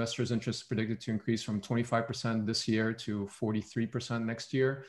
investors' 0.00 0.32
interest 0.32 0.62
is 0.62 0.66
predicted 0.66 0.98
to 0.98 1.10
increase 1.10 1.42
from 1.42 1.60
25% 1.60 2.46
this 2.46 2.66
year 2.66 2.90
to 2.94 3.28
43% 3.38 4.24
next 4.24 4.54
year. 4.54 4.86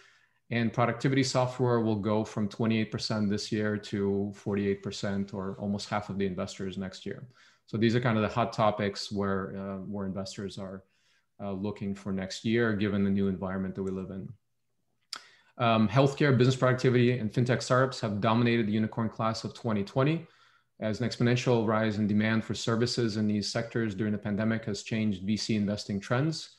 And 0.51 0.71
productivity 0.71 1.21
software 1.23 1.81
will 1.81 1.97
go 1.97 2.23
from 2.23 2.47
28% 2.47 3.29
this 3.29 3.51
year 3.51 3.75
to 3.75 4.33
48% 4.37 5.33
or 5.33 5.57
almost 5.59 5.89
half 5.89 6.09
of 6.09 6.17
the 6.17 6.25
investors 6.25 6.77
next 6.77 7.05
year. 7.05 7.27
So 7.65 7.75
these 7.77 7.93
are 7.93 7.99
kind 7.99 8.17
of 8.17 8.21
the 8.21 8.29
hot 8.29 8.53
topics 8.53 9.11
where, 9.11 9.53
uh, 9.57 9.77
where 9.79 10.05
investors 10.05 10.57
are 10.57 10.83
uh, 11.43 11.51
looking 11.51 11.93
for 11.93 12.13
next 12.13 12.45
year, 12.45 12.73
given 12.73 13.03
the 13.03 13.09
new 13.09 13.27
environment 13.27 13.75
that 13.75 13.83
we 13.83 13.91
live 13.91 14.11
in. 14.11 14.29
Um, 15.57 15.89
healthcare, 15.89 16.37
business 16.37 16.55
productivity, 16.55 17.19
and 17.19 17.33
fintech 17.33 17.61
startups 17.61 17.99
have 17.99 18.21
dominated 18.21 18.65
the 18.65 18.71
unicorn 18.71 19.09
class 19.09 19.43
of 19.43 19.53
2020 19.53 20.25
as 20.81 20.99
an 20.99 21.07
exponential 21.07 21.67
rise 21.67 21.97
in 21.99 22.07
demand 22.07 22.43
for 22.43 22.55
services 22.55 23.17
in 23.17 23.27
these 23.27 23.51
sectors 23.51 23.93
during 23.93 24.11
the 24.11 24.17
pandemic 24.17 24.65
has 24.65 24.81
changed 24.81 25.25
VC 25.25 25.55
investing 25.55 25.99
trends. 25.99 26.55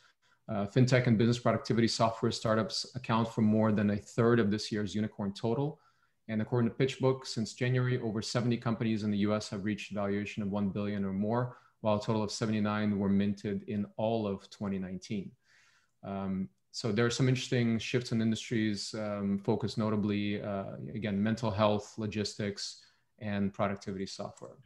Uh, 0.48 0.66
fintech 0.66 1.08
and 1.08 1.18
business 1.18 1.38
productivity 1.38 1.88
software 1.88 2.30
startups 2.30 2.94
account 2.94 3.28
for 3.28 3.40
more 3.40 3.72
than 3.72 3.90
a 3.90 3.96
third 3.96 4.38
of 4.38 4.50
this 4.50 4.70
year's 4.70 4.94
unicorn 4.94 5.32
total. 5.32 5.80
And 6.28 6.40
according 6.40 6.70
to 6.70 6.76
PitchBook, 6.76 7.26
since 7.26 7.54
January, 7.54 8.00
over 8.00 8.22
70 8.22 8.56
companies 8.58 9.02
in 9.02 9.10
the 9.10 9.18
US 9.18 9.48
have 9.50 9.64
reached 9.64 9.92
valuation 9.92 10.42
of 10.42 10.50
1 10.50 10.68
billion 10.68 11.04
or 11.04 11.12
more, 11.12 11.56
while 11.80 11.96
a 11.96 12.00
total 12.00 12.22
of 12.22 12.30
79 12.30 12.96
were 12.98 13.08
minted 13.08 13.64
in 13.64 13.86
all 13.96 14.26
of 14.26 14.48
2019. 14.50 15.32
Um, 16.04 16.48
so 16.70 16.92
there 16.92 17.04
are 17.04 17.10
some 17.10 17.28
interesting 17.28 17.78
shifts 17.78 18.12
in 18.12 18.22
industries 18.22 18.94
um, 18.94 19.38
focused 19.44 19.78
notably, 19.78 20.40
uh, 20.42 20.76
again, 20.94 21.20
mental 21.20 21.50
health, 21.50 21.94
logistics, 21.98 22.82
and 23.22 23.54
productivity 23.54 24.06
software. 24.06 24.56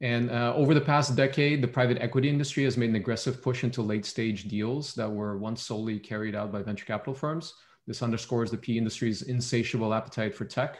And 0.00 0.30
uh, 0.30 0.52
over 0.56 0.74
the 0.74 0.80
past 0.80 1.14
decade, 1.14 1.62
the 1.62 1.68
private 1.68 1.98
equity 2.00 2.28
industry 2.28 2.64
has 2.64 2.76
made 2.76 2.90
an 2.90 2.96
aggressive 2.96 3.40
push 3.42 3.62
into 3.64 3.80
late 3.80 4.04
stage 4.04 4.44
deals 4.44 4.92
that 4.94 5.10
were 5.10 5.38
once 5.38 5.62
solely 5.62 5.98
carried 5.98 6.34
out 6.34 6.50
by 6.50 6.62
venture 6.62 6.84
capital 6.84 7.14
firms. 7.14 7.54
This 7.86 8.02
underscores 8.02 8.50
the 8.50 8.56
PE 8.56 8.78
industry's 8.78 9.22
insatiable 9.22 9.94
appetite 9.94 10.34
for 10.34 10.44
tech. 10.44 10.78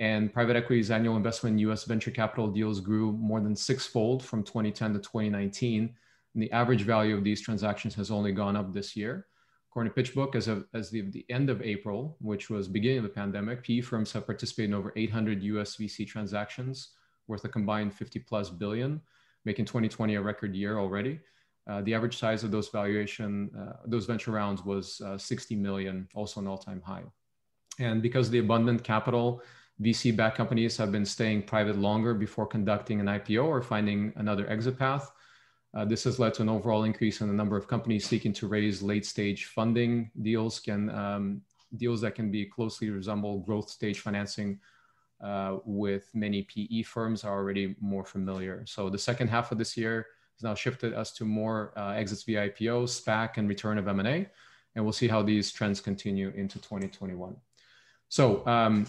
And 0.00 0.32
private 0.32 0.56
equity's 0.56 0.90
annual 0.90 1.16
investment 1.16 1.54
in 1.54 1.70
US 1.70 1.84
venture 1.84 2.10
capital 2.10 2.48
deals 2.48 2.80
grew 2.80 3.12
more 3.12 3.40
than 3.40 3.54
sixfold 3.54 4.24
from 4.24 4.42
2010 4.42 4.94
to 4.94 4.98
2019. 4.98 5.94
And 6.34 6.42
the 6.42 6.50
average 6.52 6.82
value 6.82 7.16
of 7.16 7.22
these 7.22 7.40
transactions 7.40 7.94
has 7.94 8.10
only 8.10 8.32
gone 8.32 8.56
up 8.56 8.72
this 8.72 8.96
year. 8.96 9.26
According 9.70 9.92
to 9.92 10.02
PitchBook, 10.02 10.34
as 10.34 10.48
of 10.48 10.66
as 10.74 10.90
the, 10.90 11.02
the 11.02 11.24
end 11.30 11.48
of 11.48 11.62
April, 11.62 12.16
which 12.20 12.50
was 12.50 12.66
beginning 12.66 12.98
of 12.98 13.04
the 13.04 13.10
pandemic, 13.10 13.62
PE 13.62 13.82
firms 13.82 14.10
have 14.12 14.26
participated 14.26 14.70
in 14.70 14.74
over 14.74 14.92
800 14.96 15.42
US 15.44 15.76
VC 15.76 16.06
transactions 16.06 16.88
worth 17.28 17.44
a 17.44 17.48
combined 17.48 17.94
50 17.94 18.18
plus 18.20 18.50
billion, 18.50 19.00
making 19.44 19.64
2020 19.64 20.16
a 20.16 20.20
record 20.20 20.56
year 20.56 20.78
already. 20.78 21.20
Uh, 21.68 21.82
the 21.82 21.94
average 21.94 22.18
size 22.18 22.42
of 22.42 22.50
those 22.50 22.68
valuation, 22.68 23.48
uh, 23.56 23.76
those 23.86 24.06
venture 24.06 24.32
rounds 24.32 24.64
was 24.64 25.00
uh, 25.02 25.16
60 25.16 25.54
million, 25.54 26.08
also 26.14 26.40
an 26.40 26.48
all-time 26.48 26.82
high. 26.84 27.04
And 27.78 28.02
because 28.02 28.26
of 28.26 28.32
the 28.32 28.40
abundant 28.40 28.82
capital, 28.82 29.40
VC-backed 29.80 30.36
companies 30.36 30.76
have 30.78 30.90
been 30.90 31.06
staying 31.06 31.44
private 31.44 31.78
longer 31.78 32.12
before 32.12 32.46
conducting 32.46 33.00
an 33.00 33.06
IPO 33.06 33.44
or 33.44 33.62
finding 33.62 34.12
another 34.16 34.50
exit 34.50 34.78
path. 34.78 35.12
Uh, 35.74 35.84
this 35.84 36.04
has 36.04 36.18
led 36.18 36.34
to 36.34 36.42
an 36.42 36.48
overall 36.48 36.84
increase 36.84 37.20
in 37.20 37.28
the 37.28 37.34
number 37.34 37.56
of 37.56 37.68
companies 37.68 38.04
seeking 38.04 38.32
to 38.32 38.48
raise 38.48 38.82
late 38.82 39.06
stage 39.06 39.44
funding 39.44 40.10
deals 40.22 40.58
can 40.58 40.90
um, 40.90 41.40
deals 41.76 42.00
that 42.00 42.14
can 42.16 42.30
be 42.30 42.44
closely 42.44 42.90
resemble 42.90 43.38
growth 43.38 43.70
stage 43.70 44.00
financing 44.00 44.58
uh, 45.22 45.58
with 45.64 46.10
many 46.14 46.42
PE 46.42 46.82
firms 46.82 47.24
are 47.24 47.36
already 47.36 47.76
more 47.80 48.04
familiar. 48.04 48.64
So 48.66 48.88
the 48.88 48.98
second 48.98 49.28
half 49.28 49.52
of 49.52 49.58
this 49.58 49.76
year 49.76 50.06
has 50.36 50.42
now 50.42 50.54
shifted 50.54 50.94
us 50.94 51.12
to 51.12 51.24
more 51.24 51.72
uh, 51.76 51.90
exits 51.90 52.22
via 52.22 52.48
IPO, 52.48 52.84
SPAC, 52.84 53.36
and 53.36 53.48
return 53.48 53.78
of 53.78 53.86
M&A. 53.86 54.26
And 54.74 54.84
we'll 54.84 54.92
see 54.92 55.08
how 55.08 55.22
these 55.22 55.52
trends 55.52 55.80
continue 55.80 56.32
into 56.34 56.58
2021. 56.58 57.36
So 58.08 58.46
um, 58.46 58.86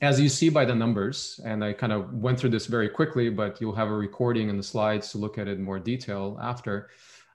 as 0.00 0.18
you 0.18 0.28
see 0.28 0.48
by 0.48 0.64
the 0.64 0.74
numbers, 0.74 1.40
and 1.44 1.64
I 1.64 1.72
kind 1.72 1.92
of 1.92 2.14
went 2.14 2.38
through 2.38 2.50
this 2.50 2.66
very 2.66 2.88
quickly, 2.88 3.28
but 3.28 3.60
you'll 3.60 3.74
have 3.74 3.88
a 3.88 3.94
recording 3.94 4.48
in 4.48 4.56
the 4.56 4.62
slides 4.62 5.10
to 5.12 5.18
look 5.18 5.36
at 5.36 5.46
it 5.46 5.58
in 5.58 5.62
more 5.62 5.78
detail 5.78 6.38
after. 6.40 6.88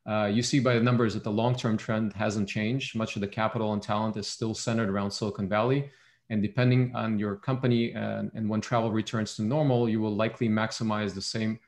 Uh, 0.08 0.26
you 0.26 0.42
see 0.42 0.60
by 0.60 0.74
the 0.76 0.84
numbers 0.84 1.14
that 1.14 1.24
the 1.24 1.32
long-term 1.32 1.78
trend 1.78 2.14
hasn't 2.14 2.48
changed. 2.48 2.96
Much 2.96 3.16
of 3.16 3.22
the 3.22 3.28
capital 3.28 3.74
and 3.74 3.82
talent 3.82 4.18
is 4.18 4.28
still 4.28 4.54
centered 4.54 4.90
around 4.90 5.12
Silicon 5.12 5.48
Valley. 5.48 5.90
And 6.30 6.42
depending 6.42 6.96
on 6.96 7.20
your 7.20 7.36
company 7.36 7.92
and, 7.94 8.32
and 8.34 8.50
when 8.50 8.62
travel 8.62 8.92
returns 8.92 9.36
to 9.36 9.44
normal, 9.44 9.88
you 9.88 10.00
will 10.02 10.16
likely 10.16 10.50
maximize 10.50 11.14
the 11.14 11.22
same 11.22 11.60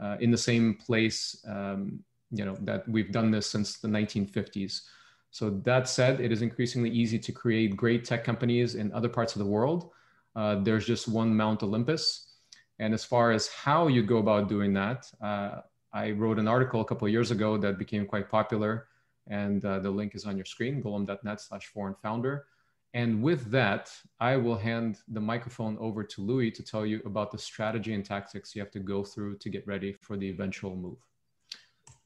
uh, 0.00 0.16
in 0.20 0.30
the 0.30 0.38
same 0.38 0.74
place. 0.74 1.42
Um, 1.46 2.02
you 2.30 2.44
know 2.44 2.56
that 2.62 2.88
we've 2.88 3.12
done 3.12 3.30
this 3.30 3.46
since 3.46 3.76
the 3.76 3.88
1950s. 3.88 4.82
So 5.30 5.50
that 5.64 5.88
said, 5.88 6.20
it 6.20 6.32
is 6.32 6.42
increasingly 6.42 6.90
easy 6.90 7.18
to 7.18 7.32
create 7.32 7.76
great 7.76 8.04
tech 8.04 8.24
companies 8.24 8.74
in 8.74 8.92
other 8.92 9.08
parts 9.08 9.34
of 9.34 9.38
the 9.38 9.46
world 9.46 9.90
uh, 10.36 10.56
there's 10.56 10.86
just 10.86 11.08
one 11.08 11.34
Mount 11.36 11.62
Olympus. 11.62 12.28
And 12.78 12.94
as 12.94 13.04
far 13.04 13.32
as 13.32 13.48
how 13.48 13.88
you 13.88 14.02
go 14.02 14.18
about 14.18 14.48
doing 14.48 14.72
that, 14.74 15.06
uh, 15.22 15.60
I 15.92 16.12
wrote 16.12 16.38
an 16.38 16.48
article 16.48 16.80
a 16.80 16.84
couple 16.84 17.08
years 17.08 17.30
ago 17.30 17.58
that 17.58 17.78
became 17.78 18.06
quite 18.06 18.30
popular. 18.30 18.88
And 19.28 19.64
uh, 19.64 19.78
the 19.78 19.90
link 19.90 20.14
is 20.14 20.24
on 20.24 20.36
your 20.36 20.46
screen, 20.46 20.82
golomb.net 20.82 21.40
slash 21.40 21.66
foreign 21.66 21.94
founder. 22.02 22.46
And 22.94 23.22
with 23.22 23.50
that, 23.50 23.90
I 24.20 24.36
will 24.36 24.56
hand 24.56 24.98
the 25.08 25.20
microphone 25.20 25.78
over 25.78 26.04
to 26.04 26.20
Louis 26.20 26.50
to 26.50 26.62
tell 26.62 26.84
you 26.84 27.00
about 27.06 27.30
the 27.30 27.38
strategy 27.38 27.94
and 27.94 28.04
tactics 28.04 28.54
you 28.54 28.60
have 28.60 28.70
to 28.72 28.80
go 28.80 29.02
through 29.02 29.38
to 29.38 29.48
get 29.48 29.66
ready 29.66 29.92
for 29.92 30.16
the 30.16 30.28
eventual 30.28 30.76
move. 30.76 30.98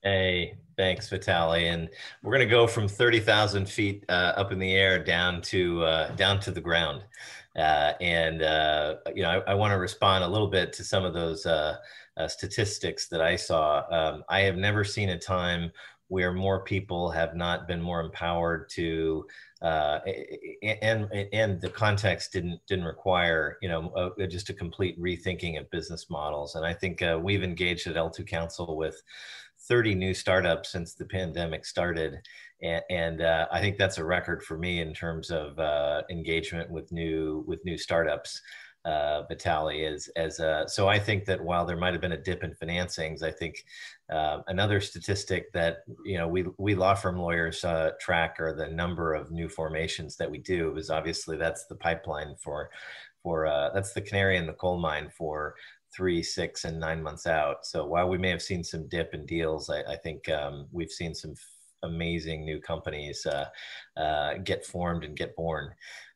Hey, 0.03 0.55
thanks, 0.77 1.11
Vitaly. 1.11 1.73
And 1.73 1.89
we're 2.23 2.33
going 2.33 2.47
to 2.47 2.55
go 2.55 2.69
from 2.69 2.87
30,000 2.87 3.69
feet 3.69 4.05
uh, 4.09 4.35
up 4.37 4.53
in 4.53 4.61
the 4.61 4.73
air 4.73 5.03
down 5.03 5.43
to 5.43 5.83
uh, 5.83 6.15
down 6.15 6.39
to 6.41 6.53
the 6.53 6.61
ground. 6.61 7.05
Uh, 7.57 7.93
and 8.01 8.43
uh, 8.43 8.97
you 9.15 9.23
know, 9.23 9.31
I, 9.31 9.53
I 9.53 9.55
want 9.55 9.73
to 9.73 9.79
respond 9.79 10.25
a 10.25 10.29
little 10.29 10.49
bit 10.49 10.73
to 10.75 10.85
some 10.85 11.05
of 11.05 11.15
those 11.15 11.47
uh, 11.47 11.77
uh, 12.17 12.29
statistics 12.29 13.09
that 13.09 13.21
I 13.21 13.37
saw. 13.37 13.85
Um, 13.91 14.25
I 14.29 14.41
have 14.41 14.57
never 14.57 14.85
seen 14.85 15.11
a 15.11 15.19
time 15.19 15.73
where 16.09 16.33
more 16.33 16.63
people 16.63 17.11
have 17.11 17.35
not 17.35 17.67
been 17.67 17.83
more 17.83 18.01
empowered 18.01 18.69
to 18.69 19.27
uh, 19.63 19.99
and 20.83 21.11
and 21.33 21.61
the 21.61 21.71
context 21.71 22.33
didn't 22.33 22.61
didn't 22.69 22.85
require 22.85 23.59
you 23.61 23.69
know 23.69 24.13
just 24.29 24.49
a 24.51 24.55
complete 24.55 25.01
rethinking 25.01 25.59
of 25.59 25.69
business 25.71 26.09
models 26.09 26.55
and 26.55 26.65
i 26.65 26.73
think 26.73 27.03
uh, 27.03 27.19
we've 27.21 27.43
engaged 27.43 27.87
at 27.89 27.97
L2 27.97 28.27
Counsel 28.27 28.77
with 28.77 29.03
30 29.69 29.95
new 29.95 30.15
startups 30.15 30.71
since 30.71 30.95
the 30.95 31.07
pandemic 31.07 31.65
started 31.65 32.19
and, 32.63 32.83
and 32.91 33.23
uh, 33.23 33.47
I 33.51 33.61
think 33.61 33.77
that's 33.77 33.99
a 33.99 34.05
record 34.05 34.43
for 34.43 34.59
me 34.59 34.81
in 34.81 34.95
terms 34.95 35.31
of 35.31 35.59
uh, 35.59 36.03
engagement 36.11 36.71
with 36.71 36.91
new 36.93 37.45
with 37.47 37.65
new 37.65 37.77
startups. 37.77 38.41
Uh, 38.85 39.27
Vitaly 39.29 39.93
is 39.93 40.07
as 40.15 40.39
a, 40.39 40.65
so 40.69 40.87
I 40.87 41.01
think 41.01 41.25
that 41.25 41.43
while 41.43 41.67
there 41.67 41.77
might 41.77 41.93
have 41.93 42.01
been 42.01 42.13
a 42.13 42.23
dip 42.23 42.45
in 42.45 42.53
financings, 42.53 43.21
I 43.21 43.33
think 43.33 43.65
uh, 44.11 44.43
another 44.47 44.81
statistic 44.81 45.53
that 45.53 45.79
you 46.05 46.17
know 46.17 46.29
we 46.29 46.45
we 46.57 46.77
law 46.77 46.95
firm 46.95 47.19
lawyers 47.19 47.65
uh, 47.65 47.91
track 48.01 48.37
are 48.39 48.55
the 48.55 48.69
number 48.69 49.13
of 49.15 49.33
new 49.33 49.49
formations 49.49 50.17
that 50.17 50.31
we 50.31 50.39
do. 50.39 50.77
Is 50.77 50.89
obviously 50.89 51.37
that's 51.37 51.67
the 51.67 51.75
pipeline 51.75 52.37
for 52.41 52.71
for 53.25 53.47
uh, 53.49 53.71
that's 53.75 53.93
the 53.93 54.01
canary 54.01 54.37
in 54.37 54.47
the 54.47 54.53
coal 54.53 54.79
mine 54.79 55.11
for 55.11 55.57
three, 55.97 56.23
six, 56.23 56.65
and 56.65 56.79
nine 56.79 57.03
months 57.03 57.27
out. 57.27 57.65
So 57.65 57.87
while 57.87 58.09
we 58.09 58.19
may 58.19 58.29
have 58.31 58.43
seen 58.43 58.63
some 58.63 58.89
dip 58.89 59.15
in 59.15 59.25
deals, 59.25 59.71
I, 59.71 59.81
I 59.93 59.97
think 59.97 60.29
um, 60.29 60.67
we've 60.71 60.91
seen 60.91 61.15
some 61.15 61.35
amazing 61.83 62.45
new 62.45 62.61
companies 62.61 63.25
uh, 63.27 63.47
uh, 63.99 64.35
get 64.45 64.67
formed 64.67 65.05
and 65.05 65.17
get 65.17 65.35
born. 65.37 65.73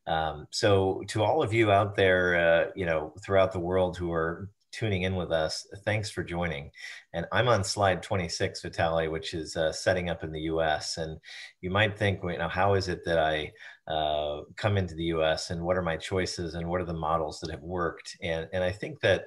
Um, 0.07 0.47
so 0.51 1.03
to 1.09 1.23
all 1.23 1.43
of 1.43 1.55
you 1.55 1.71
out 1.71 1.97
there, 1.97 2.37
uh, 2.37 2.71
you 2.75 2.85
know, 2.85 3.15
throughout 3.25 3.53
the 3.53 3.61
world 3.61 3.97
who 3.97 4.13
are 4.13 4.51
tuning 4.73 5.03
in 5.03 5.17
with 5.17 5.33
us, 5.33 5.67
thanks 5.85 6.11
for 6.11 6.23
joining. 6.23 6.71
And 7.13 7.27
I'm 7.33 7.49
on 7.49 7.65
slide 7.65 8.03
26, 8.03 8.63
Vitaly, 8.63 9.11
which 9.11 9.35
is 9.35 9.57
uh, 9.57 9.73
setting 9.73 10.11
up 10.11 10.23
in 10.25 10.33
the 10.33 10.43
U.S. 10.43 10.97
And 10.97 11.19
you 11.61 11.71
might 11.71 11.99
think, 11.99 12.21
you 12.23 12.39
know, 12.39 12.49
how 12.49 12.75
is 12.75 12.89
it 12.89 13.05
that 13.05 13.19
I 13.19 13.53
uh, 13.91 14.43
come 14.57 14.77
into 14.77 14.95
the 14.95 15.05
U.S. 15.05 15.51
and 15.51 15.63
what 15.63 15.77
are 15.77 15.83
my 15.83 15.97
choices 15.97 16.55
and 16.55 16.69
what 16.69 16.81
are 16.81 16.87
the 16.87 16.93
models 16.93 17.41
that 17.41 17.51
have 17.51 17.63
worked? 17.63 18.17
And 18.23 18.49
and 18.53 18.63
I 18.63 18.73
think 18.73 19.01
that 19.01 19.25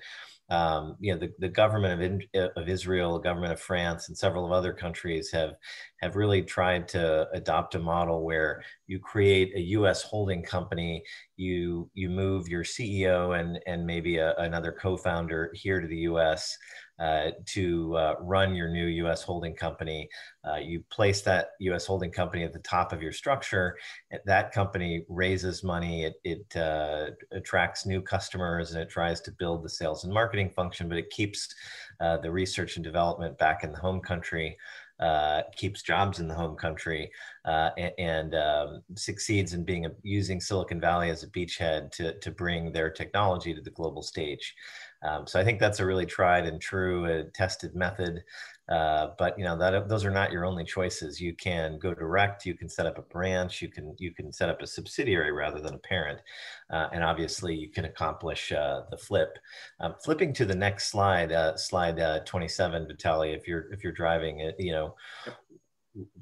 um, 0.50 0.98
you 1.00 1.14
know, 1.14 1.20
the, 1.20 1.32
the 1.40 1.50
government 1.50 1.94
of, 1.94 2.02
in, 2.02 2.52
of 2.58 2.68
Israel, 2.68 3.14
the 3.14 3.20
government 3.20 3.54
of 3.54 3.60
France, 3.60 4.08
and 4.08 4.18
several 4.18 4.46
of 4.46 4.52
other 4.52 4.74
countries 4.74 5.32
have 5.32 5.54
have 6.02 6.16
really 6.16 6.42
tried 6.42 6.88
to 6.90 7.28
adopt 7.34 7.76
a 7.76 7.80
model 7.80 8.24
where 8.24 8.62
you 8.88 9.00
create 9.00 9.56
a 9.56 9.62
U.S. 9.62 10.04
holding 10.04 10.44
company, 10.44 11.02
you 11.38 11.90
you 11.94 12.10
move 12.10 12.50
your 12.50 12.64
CEO 12.64 13.40
and 13.40 13.60
and 13.66 13.86
maybe 13.86 14.18
a, 14.18 14.36
another 14.36 14.72
co-founder 14.72 15.52
here 15.54 15.80
to 15.80 15.88
the 15.88 16.00
U.S. 16.00 16.58
uh, 17.04 17.32
to 17.46 17.98
uh, 17.98 18.16
run 18.22 18.56
your 18.56 18.70
new 18.70 18.86
U.S. 18.86 19.24
holding 19.24 19.54
company. 19.54 20.08
Uh, 20.48 20.56
you 20.56 20.82
place 20.90 21.22
that 21.22 21.50
U.S. 21.60 21.86
holding 21.86 22.12
company 22.12 22.44
at 22.46 22.54
the 22.54 22.60
top 22.60 22.94
of 22.94 23.02
your 23.02 23.12
structure. 23.12 23.78
That 24.26 24.54
company 24.54 25.04
raises 25.10 25.66
money. 25.66 26.06
It, 26.06 26.14
it 26.24 26.56
uh, 26.56 27.08
attracts 27.34 27.86
new 27.86 28.02
customers 28.02 28.72
and 28.72 28.82
it 28.82 28.90
tries 28.90 29.20
to 29.22 29.32
build 29.32 29.64
the 29.64 29.70
sales 29.70 30.06
and 30.06 30.14
marketing 30.14 30.52
function, 30.52 30.88
but 30.88 30.98
it 30.98 31.10
keeps 31.10 31.54
uh, 32.00 32.18
the 32.18 32.32
research 32.32 32.78
and 32.78 32.86
development 32.86 33.38
back 33.38 33.66
in 33.66 33.74
the 33.74 33.80
home 33.80 34.00
country. 34.00 34.56
Uh, 35.00 35.42
keeps 35.58 35.82
jobs 35.82 36.20
in 36.20 36.28
the 36.28 36.34
home 36.34 36.56
country 36.56 37.12
and, 37.44 37.92
and 37.98 38.36
um, 38.36 38.82
succeeds 38.96 39.54
in 39.54 39.66
being 39.66 39.88
a, 39.88 39.92
using 40.04 40.40
Silicon 40.40 40.80
Valley 40.80 41.10
as 41.10 41.24
a 41.24 41.28
beachhead 41.28 41.92
to, 41.92 42.18
to 42.20 42.32
bring 42.32 42.72
their 42.72 42.90
technology 42.90 43.54
to 43.54 43.60
the 43.60 43.72
global 43.72 44.04
stage. 44.04 44.56
Um, 45.04 45.28
so 45.28 45.40
I 45.40 45.44
think 45.44 45.60
that's 45.60 45.80
a 45.80 45.86
really 45.86 46.06
tried 46.06 46.46
and 46.46 46.62
true 46.62 47.06
uh, 47.06 47.24
tested 47.34 47.76
method. 47.76 48.24
Uh, 48.70 49.10
but 49.20 49.38
you 49.38 49.44
know 49.44 49.58
that 49.58 49.90
those 49.90 50.06
are 50.06 50.12
not 50.12 50.32
your 50.32 50.46
only 50.46 50.64
choices. 50.64 51.20
You 51.20 51.36
can 51.36 51.78
go 51.80 51.94
direct. 51.94 52.46
You 52.46 52.54
can 52.54 52.70
set 52.70 52.86
up 52.86 52.98
a 52.98 53.02
branch. 53.02 53.62
You 53.62 53.68
can 53.68 53.94
you 54.00 54.14
can 54.14 54.32
set 54.32 54.48
up 54.48 54.62
a 54.62 54.68
subsidiary 54.68 55.34
rather 55.34 55.60
than 55.60 55.74
a 55.74 55.80
parent, 55.80 56.22
uh, 56.70 56.88
and 56.94 57.04
obviously 57.04 57.54
you 57.54 57.70
can 57.70 57.84
accomplish 57.84 58.54
uh, 58.54 58.84
the 58.90 58.98
flip. 58.98 59.38
Um, 59.82 59.96
flipping 60.02 60.34
to 60.36 60.46
the 60.46 60.56
next 60.56 60.90
slide, 60.90 61.34
uh, 61.34 61.58
slide 61.58 62.00
uh, 62.00 62.20
27, 62.22 62.88
Vitaly. 62.88 63.36
If 63.36 63.50
you're 63.50 63.72
if 63.74 63.84
you're 63.84 63.92
driving, 63.92 64.40
it, 64.40 64.56
you 64.58 64.72
know, 64.72 64.96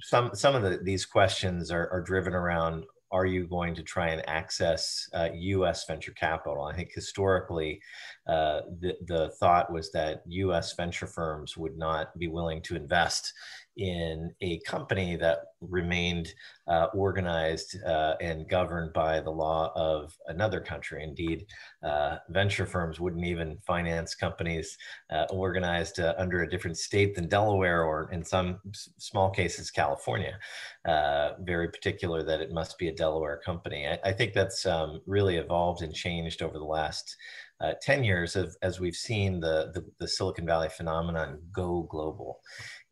some 0.01 0.31
some 0.33 0.55
of 0.55 0.63
the, 0.63 0.79
these 0.81 1.05
questions 1.05 1.69
are, 1.69 1.89
are 1.91 2.01
driven 2.01 2.33
around 2.33 2.85
are 3.11 3.25
you 3.25 3.45
going 3.45 3.75
to 3.75 3.83
try 3.83 4.09
and 4.09 4.27
access 4.27 5.09
uh, 5.13 5.29
U.S. 5.33 5.85
venture 5.85 6.13
capital? 6.13 6.63
I 6.63 6.75
think 6.75 6.91
historically, 6.93 7.81
uh, 8.27 8.61
the 8.79 8.95
the 9.05 9.31
thought 9.39 9.71
was 9.71 9.91
that 9.91 10.23
U.S. 10.27 10.73
venture 10.73 11.07
firms 11.07 11.57
would 11.57 11.77
not 11.77 12.17
be 12.17 12.27
willing 12.27 12.61
to 12.63 12.75
invest 12.75 13.33
in 13.77 14.33
a 14.41 14.59
company 14.59 15.15
that 15.15 15.39
remained 15.61 16.33
uh, 16.67 16.87
organized 16.93 17.77
uh, 17.83 18.15
and 18.19 18.49
governed 18.49 18.91
by 18.93 19.19
the 19.19 19.29
law 19.29 19.71
of 19.75 20.15
another 20.27 20.59
country. 20.59 21.03
Indeed, 21.03 21.45
uh, 21.83 22.17
venture 22.29 22.65
firms 22.65 22.99
wouldn't 22.99 23.25
even 23.25 23.57
finance 23.65 24.15
companies 24.15 24.77
uh, 25.11 25.25
organized 25.29 25.99
uh, 25.99 26.13
under 26.17 26.43
a 26.43 26.49
different 26.49 26.77
state 26.77 27.15
than 27.15 27.27
Delaware 27.27 27.83
or, 27.83 28.09
in 28.11 28.23
some 28.23 28.59
small 28.97 29.29
cases, 29.29 29.71
California. 29.71 30.37
Uh, 30.85 31.31
very 31.41 31.69
particular 31.69 32.23
that 32.23 32.41
it 32.41 32.51
must 32.51 32.77
be 32.77 32.87
a 32.87 32.95
Delaware 32.95 33.39
company. 33.43 33.87
I, 33.87 33.99
I 34.03 34.11
think 34.11 34.33
that's 34.33 34.65
um, 34.65 35.01
really 35.05 35.37
evolved 35.37 35.81
and 35.81 35.93
changed 35.93 36.41
over 36.41 36.57
the 36.57 36.65
last 36.65 37.15
uh, 37.61 37.73
10 37.81 38.03
years 38.03 38.35
of, 38.35 38.55
as 38.61 38.79
we've 38.79 38.95
seen 38.95 39.39
the, 39.39 39.71
the, 39.73 39.85
the, 39.99 40.07
Silicon 40.07 40.45
Valley 40.45 40.69
phenomenon 40.69 41.39
go 41.53 41.87
global. 41.89 42.39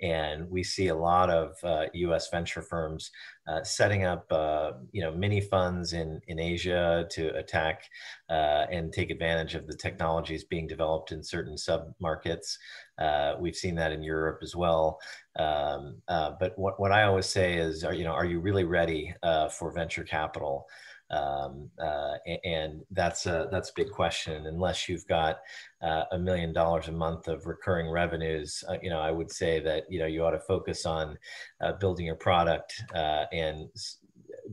And 0.02 0.50
we 0.50 0.64
see 0.64 0.88
a 0.88 0.96
lot 0.96 1.30
of 1.30 1.56
uh, 1.64 1.86
US 1.94 2.30
venture 2.30 2.62
firms 2.62 3.10
uh, 3.48 3.64
setting 3.64 4.04
up 4.04 4.26
uh, 4.32 4.74
you 4.92 5.02
know, 5.02 5.12
mini 5.12 5.42
funds 5.42 5.94
in, 5.94 6.22
in 6.28 6.40
Asia 6.40 7.08
to 7.12 7.36
attack 7.36 7.84
uh, 8.30 8.66
and 8.72 8.94
take 8.94 9.10
advantage 9.10 9.56
of 9.56 9.66
the 9.66 9.76
technologies 9.76 10.44
being 10.44 10.68
developed 10.68 11.12
in 11.12 11.24
certain 11.24 11.58
sub 11.58 11.92
markets. 12.00 12.58
Uh, 13.00 13.34
we've 13.40 13.56
seen 13.56 13.76
that 13.76 13.92
in 13.92 14.04
Europe 14.04 14.40
as 14.44 14.56
well. 14.56 15.00
Um, 15.38 15.98
but 16.08 16.54
what, 16.58 16.80
what 16.80 16.92
I 16.92 17.04
always 17.04 17.26
say 17.26 17.56
is, 17.56 17.84
are, 17.84 17.94
you 17.94 18.04
know, 18.04 18.12
are 18.12 18.26
you 18.26 18.40
really 18.40 18.66
ready 18.66 19.14
for 19.58 19.72
venture 19.72 20.04
capital? 20.04 20.68
Um, 21.12 21.72
uh, 21.82 22.18
and 22.44 22.82
that's 22.92 23.26
a 23.26 23.48
that's 23.52 23.70
a 23.70 23.74
big 23.76 23.92
question. 23.92 24.46
Unless 24.46 24.88
you've 24.88 25.08
got 25.08 25.40
uh, 25.82 26.04
a 26.12 26.20
million 26.20 26.54
dollars 26.54 26.88
a 26.88 26.92
month 26.92 27.28
of 27.28 27.48
recurring 27.48 27.90
revenues, 27.90 28.64
uh, 28.70 28.78
you 28.82 28.90
know, 28.90 29.00
I 29.00 29.12
would 29.12 29.32
say 29.32 29.60
that 29.62 29.86
you 29.90 30.00
know 30.00 30.06
you 30.06 30.24
ought 30.24 30.32
to 30.32 30.40
focus 30.40 30.86
on 30.86 31.18
uh, 31.62 31.74
building 31.74 32.06
your 32.06 32.16
product 32.16 32.84
uh, 32.94 33.26
and 33.32 33.70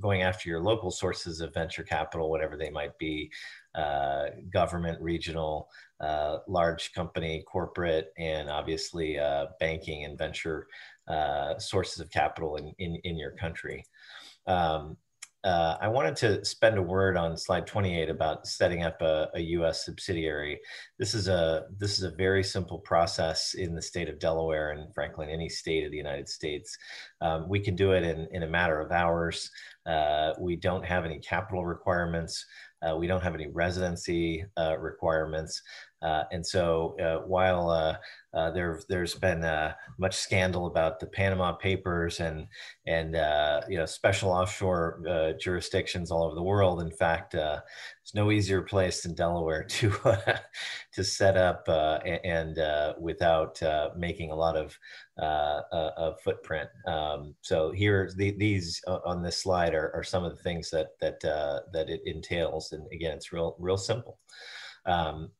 going 0.00 0.22
after 0.22 0.48
your 0.48 0.60
local 0.60 0.90
sources 0.90 1.40
of 1.40 1.52
venture 1.52 1.82
capital, 1.82 2.30
whatever 2.30 2.56
they 2.56 2.70
might 2.70 2.96
be, 2.98 3.30
uh, 3.74 4.26
government, 4.50 5.00
regional, 5.00 5.68
large 6.46 6.92
company, 6.92 7.42
corporate, 7.46 8.12
and 8.18 8.48
obviously 8.48 9.18
banking 9.60 10.04
and 10.04 10.16
venture 10.16 10.66
sources 11.58 12.00
of 12.00 12.10
capital 12.10 12.56
in 12.56 12.72
in, 12.78 12.94
in 13.04 13.18
your 13.18 13.32
country. 13.32 13.84
Um, 14.46 14.96
uh, 15.46 15.78
I 15.80 15.86
wanted 15.86 16.16
to 16.16 16.44
spend 16.44 16.76
a 16.76 16.82
word 16.82 17.16
on 17.16 17.36
slide 17.36 17.68
28 17.68 18.10
about 18.10 18.48
setting 18.48 18.82
up 18.82 19.00
a, 19.00 19.28
a, 19.32 19.40
U.S. 19.40 19.84
subsidiary. 19.84 20.58
This 20.98 21.14
is 21.14 21.28
a 21.28 21.66
this 21.78 21.98
is 21.98 22.02
a 22.02 22.10
very 22.10 22.42
simple 22.42 22.80
process 22.80 23.54
in 23.54 23.72
the 23.72 23.80
state 23.80 24.08
of 24.08 24.18
Delaware 24.18 24.72
and 24.72 24.92
frankly 24.92 25.26
in 25.26 25.30
any 25.30 25.48
state 25.48 25.84
of 25.84 25.92
the 25.92 25.96
United 25.96 26.28
States. 26.28 26.76
Um, 27.20 27.48
we 27.48 27.60
can 27.60 27.76
do 27.76 27.92
it 27.92 28.02
in, 28.02 28.26
in 28.32 28.42
a 28.42 28.48
matter 28.48 28.80
of 28.80 28.90
hours. 28.90 29.48
Uh, 29.86 30.32
we 30.40 30.56
don't 30.56 30.84
have 30.84 31.04
any 31.04 31.20
capital 31.20 31.64
requirements. 31.64 32.44
Uh, 32.82 32.96
we 32.96 33.06
don't 33.06 33.22
have 33.22 33.34
any 33.34 33.46
residency 33.46 34.44
uh, 34.58 34.76
requirements. 34.78 35.62
Uh, 36.02 36.24
and 36.30 36.46
so 36.46 36.96
uh, 37.00 37.26
while 37.26 37.70
uh, 37.70 37.96
uh, 38.34 38.50
there, 38.50 38.80
there's 38.88 39.14
been 39.14 39.40
much 39.98 40.14
scandal 40.14 40.66
about 40.66 41.00
the 41.00 41.06
Panama 41.06 41.52
Papers 41.52 42.20
and, 42.20 42.46
and 42.86 43.14
you 43.68 43.78
know, 43.78 43.86
special 43.86 44.30
offshore 44.30 45.34
jurisdictions 45.40 46.10
all 46.10 46.24
over 46.24 46.34
the 46.34 46.42
world, 46.42 46.82
in 46.82 46.90
fact, 46.90 47.34
it's 47.34 48.14
no 48.14 48.30
easier 48.30 48.62
place 48.62 49.02
than 49.02 49.14
Delaware 49.14 49.64
to, 49.68 49.90
to 50.92 51.02
set 51.02 51.36
up 51.36 51.66
and 51.68 52.58
without 53.00 53.60
making 53.96 54.30
a 54.30 54.36
lot 54.36 54.56
of 54.56 54.78
uh, 55.18 55.62
a, 55.72 56.14
footprint. 56.22 56.68
Um, 56.86 57.34
so 57.40 57.72
here, 57.72 58.10
the, 58.16 58.32
these 58.32 58.82
uh, 58.86 58.98
on 59.04 59.22
this 59.22 59.38
slide 59.38 59.74
are, 59.74 59.90
are, 59.94 60.04
some 60.04 60.24
of 60.24 60.36
the 60.36 60.42
things 60.42 60.70
that 60.70 60.88
that 61.00 61.24
uh, 61.24 61.60
that 61.72 61.88
it 61.88 62.02
entails, 62.04 62.72
and 62.72 62.86
again, 62.92 63.16
it's 63.16 63.32
real 63.32 63.56
real 63.58 63.78
simple. 63.78 64.18
Um, 64.84 65.30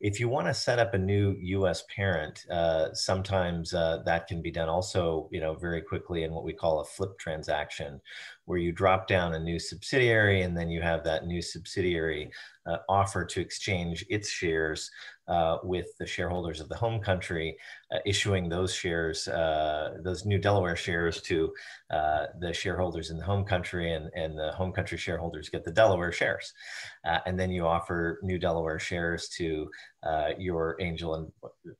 if 0.00 0.20
you 0.20 0.28
want 0.28 0.46
to 0.46 0.54
set 0.54 0.78
up 0.78 0.94
a 0.94 0.98
new 0.98 1.36
U.S. 1.40 1.84
parent, 1.94 2.44
uh, 2.50 2.92
sometimes 2.94 3.74
uh, 3.74 4.02
that 4.04 4.26
can 4.26 4.42
be 4.42 4.50
done 4.50 4.68
also, 4.68 5.28
you 5.32 5.40
know, 5.40 5.54
very 5.54 5.82
quickly 5.82 6.24
in 6.24 6.32
what 6.32 6.44
we 6.44 6.52
call 6.52 6.80
a 6.80 6.84
flip 6.84 7.18
transaction, 7.18 8.00
where 8.44 8.58
you 8.58 8.72
drop 8.72 9.06
down 9.06 9.34
a 9.34 9.38
new 9.38 9.58
subsidiary 9.58 10.42
and 10.42 10.56
then 10.56 10.68
you 10.68 10.82
have 10.82 11.04
that 11.04 11.26
new 11.26 11.40
subsidiary 11.40 12.30
uh, 12.66 12.76
offer 12.88 13.24
to 13.24 13.40
exchange 13.40 14.04
its 14.08 14.28
shares 14.28 14.90
uh, 15.28 15.58
with 15.62 15.86
the 15.98 16.06
shareholders 16.06 16.60
of 16.60 16.68
the 16.68 16.76
home 16.76 17.00
country, 17.00 17.56
uh, 17.92 17.98
issuing 18.04 18.48
those 18.48 18.74
shares, 18.74 19.28
uh, 19.28 19.96
those 20.02 20.24
new 20.24 20.38
Delaware 20.38 20.76
shares 20.76 21.20
to 21.22 21.52
uh, 21.90 22.26
the 22.40 22.52
shareholders 22.52 23.10
in 23.10 23.16
the 23.16 23.24
home 23.24 23.44
country, 23.44 23.92
and, 23.92 24.10
and 24.14 24.36
the 24.38 24.52
home 24.52 24.72
country 24.72 24.98
shareholders 24.98 25.48
get 25.48 25.64
the 25.64 25.70
Delaware 25.72 26.12
shares. 26.12 26.52
Uh, 27.04 27.18
and 27.26 27.38
then 27.38 27.50
you 27.50 27.66
offer 27.66 28.18
new 28.22 28.38
Delaware 28.38 28.78
shares 28.78 29.28
to 29.28 29.68
Uh, 30.04 30.30
your 30.36 30.76
angel 30.80 31.32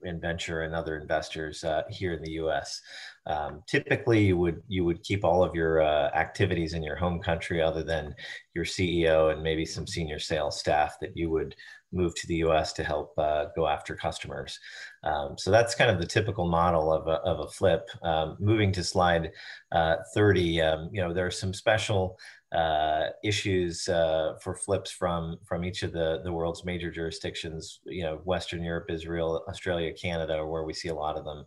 and, 0.04 0.20
venture 0.20 0.62
and 0.62 0.76
other 0.76 0.96
investors 0.96 1.64
uh, 1.64 1.82
here 1.90 2.12
in 2.12 2.22
the 2.22 2.32
US. 2.32 2.80
Um, 3.26 3.64
typically, 3.66 4.24
you 4.24 4.36
would 4.36 4.62
you 4.68 4.84
would 4.84 5.02
keep 5.02 5.24
all 5.24 5.42
of 5.42 5.56
your 5.56 5.82
uh, 5.82 6.08
activities 6.14 6.74
in 6.74 6.84
your 6.84 6.94
home 6.94 7.20
country, 7.20 7.60
other 7.60 7.82
than 7.82 8.14
your 8.54 8.64
CEO 8.64 9.32
and 9.32 9.42
maybe 9.42 9.64
some 9.64 9.88
senior 9.88 10.20
sales 10.20 10.60
staff 10.60 10.98
that 11.00 11.16
you 11.16 11.30
would 11.30 11.56
move 11.92 12.14
to 12.16 12.26
the 12.26 12.36
US 12.36 12.72
to 12.74 12.84
help 12.84 13.12
uh, 13.18 13.46
go 13.54 13.66
after 13.66 13.94
customers. 13.94 14.58
Um, 15.04 15.36
so 15.36 15.50
that's 15.50 15.74
kind 15.74 15.90
of 15.90 15.98
the 15.98 16.06
typical 16.06 16.48
model 16.48 16.92
of 16.92 17.06
a, 17.06 17.20
of 17.22 17.40
a 17.40 17.48
flip. 17.48 17.88
Um, 18.02 18.36
moving 18.40 18.72
to 18.72 18.84
slide 18.84 19.32
uh, 19.72 19.96
30, 20.14 20.60
um, 20.60 20.90
you 20.92 21.00
know, 21.00 21.12
there 21.12 21.26
are 21.26 21.30
some 21.30 21.52
special 21.52 22.18
uh, 22.52 23.08
issues 23.24 23.88
uh, 23.88 24.34
for 24.40 24.54
flips 24.54 24.90
from 24.90 25.38
from 25.42 25.64
each 25.64 25.82
of 25.82 25.92
the 25.92 26.20
the 26.22 26.32
world's 26.32 26.64
major 26.64 26.90
jurisdictions. 26.90 27.80
You 27.86 28.02
know, 28.02 28.16
Western 28.24 28.62
Europe, 28.62 28.90
Israel, 28.90 29.42
Australia, 29.48 29.92
Canada, 29.94 30.44
where 30.44 30.62
we 30.62 30.74
see 30.74 30.88
a 30.88 30.94
lot 30.94 31.16
of 31.16 31.24
them. 31.24 31.46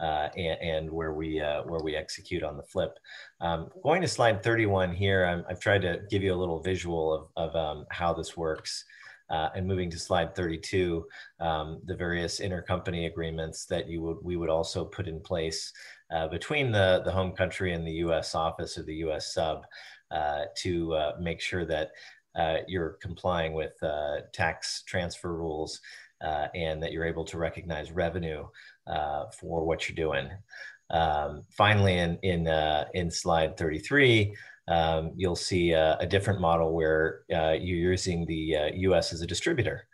Uh, 0.00 0.30
and, 0.34 0.58
and, 0.62 0.90
where 0.90 1.12
we 1.12 1.38
uh, 1.38 1.60
where 1.64 1.82
we 1.82 1.94
execute 1.94 2.42
on 2.42 2.56
the 2.56 2.62
flip. 2.62 2.98
Um, 3.42 3.68
going 3.82 4.00
to 4.00 4.08
slide 4.08 4.42
31 4.42 4.94
here, 4.94 5.26
i 5.26 5.50
have 5.50 5.60
tried 5.60 5.82
to 5.82 6.00
give 6.08 6.22
you 6.22 6.32
a 6.32 6.40
little 6.40 6.62
visual 6.62 7.30
of, 7.36 7.50
of 7.50 7.54
um, 7.54 7.84
how 7.90 8.14
this 8.14 8.34
works. 8.34 8.86
Uh, 9.30 9.48
and 9.54 9.64
moving 9.64 9.88
to 9.88 9.98
slide 9.98 10.34
32, 10.34 11.06
um, 11.38 11.80
the 11.84 11.94
various 11.94 12.40
intercompany 12.40 13.06
agreements 13.06 13.64
that 13.64 13.88
you 13.88 14.02
would 14.02 14.16
we 14.22 14.36
would 14.36 14.50
also 14.50 14.84
put 14.84 15.06
in 15.06 15.20
place 15.20 15.72
uh, 16.10 16.26
between 16.26 16.72
the, 16.72 17.02
the 17.04 17.10
home 17.12 17.32
country 17.32 17.72
and 17.72 17.86
the 17.86 17.92
U.S. 18.04 18.34
office 18.34 18.76
or 18.76 18.82
the 18.82 18.96
U.S. 18.96 19.32
sub 19.32 19.64
uh, 20.10 20.46
to 20.56 20.92
uh, 20.94 21.12
make 21.20 21.40
sure 21.40 21.64
that 21.64 21.92
uh, 22.34 22.58
you're 22.66 22.98
complying 23.00 23.52
with 23.52 23.80
uh, 23.82 24.22
tax 24.32 24.82
transfer 24.82 25.32
rules 25.32 25.80
and 26.54 26.82
that 26.82 26.92
you're 26.92 27.06
able 27.06 27.24
to 27.24 27.38
recognize 27.38 27.92
revenue 27.92 28.44
for 29.38 29.64
what 29.64 29.88
you're 29.88 29.94
doing. 29.94 30.28
Um, 30.90 31.44
finally, 31.50 31.98
in 31.98 32.18
in 32.22 32.48
in 32.92 33.10
slide 33.10 33.56
33, 33.56 34.34
um, 34.70 35.12
you'll 35.16 35.36
see 35.36 35.72
a, 35.72 35.96
a, 35.98 36.06
different 36.06 36.40
model 36.40 36.72
where 36.72 37.22
uh, 37.34 37.56
you're 37.60 37.90
using 37.90 38.24
the 38.24 38.56
uh, 38.56 38.66
US 38.74 39.12
as 39.12 39.20
a 39.20 39.26
distributor. 39.26 39.88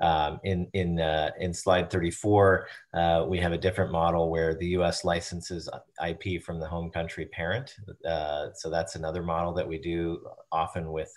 Um, 0.00 0.40
in 0.42 0.66
in 0.72 0.98
uh, 0.98 1.30
in 1.38 1.54
slide 1.54 1.90
34, 1.90 2.66
uh, 2.94 3.26
we 3.28 3.38
have 3.38 3.52
a 3.52 3.58
different 3.58 3.92
model 3.92 4.30
where 4.30 4.54
the 4.54 4.68
U.S. 4.68 5.04
licenses 5.04 5.68
IP 6.04 6.42
from 6.42 6.58
the 6.58 6.66
home 6.66 6.90
country 6.90 7.26
parent. 7.26 7.76
Uh, 8.08 8.48
so 8.54 8.68
that's 8.68 8.96
another 8.96 9.22
model 9.22 9.52
that 9.52 9.68
we 9.68 9.78
do 9.78 10.26
often 10.50 10.90
with 10.90 11.16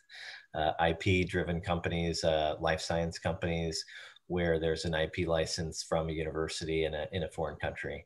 uh, 0.54 0.74
IP-driven 0.88 1.62
companies, 1.62 2.24
life 2.60 2.82
science 2.82 3.18
companies, 3.18 3.84
where 4.28 4.60
there's 4.60 4.86
an 4.86 4.94
IP 4.94 5.28
license 5.28 5.82
from 5.82 6.10
a 6.10 6.14
university 6.14 6.84
in 6.84 6.94
a 6.94 7.08
in 7.12 7.24
a 7.24 7.30
foreign 7.30 7.56
country. 7.56 8.06